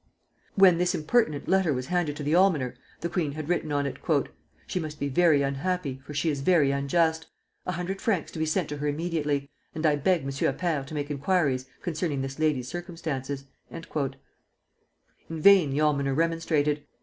When 0.55 0.79
this 0.79 0.95
impertinent 0.95 1.47
letter 1.47 1.73
was 1.73 1.85
handed 1.85 2.15
to 2.15 2.23
the 2.23 2.33
almoner, 2.33 2.73
the 3.01 3.07
queen 3.07 3.33
had 3.33 3.47
written 3.47 3.71
on 3.71 3.85
it: 3.85 3.99
"She 4.65 4.79
must 4.79 4.99
be 4.99 5.09
very 5.09 5.43
unhappy, 5.43 6.01
for 6.03 6.15
she 6.15 6.31
is 6.31 6.41
very 6.41 6.71
unjust. 6.71 7.27
A 7.67 7.73
hundred 7.73 8.01
francs 8.01 8.31
to 8.31 8.39
be 8.39 8.47
sent 8.47 8.67
to 8.69 8.77
her 8.77 8.87
immediately, 8.87 9.51
and 9.75 9.85
I 9.85 9.97
beg 9.97 10.23
M. 10.23 10.29
Appert 10.29 10.87
to 10.87 10.95
make 10.95 11.11
inquiries 11.11 11.67
concerning 11.83 12.23
this 12.23 12.39
lady's 12.39 12.67
circumstances." 12.67 13.45
In 13.69 13.85
vain 15.29 15.69
the 15.69 15.81
almoner 15.81 16.15
remonstrated. 16.15 16.83